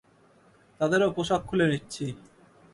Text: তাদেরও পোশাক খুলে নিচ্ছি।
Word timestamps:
তাদেরও 0.79 1.07
পোশাক 1.15 1.41
খুলে 1.49 1.65
নিচ্ছি। 1.71 2.05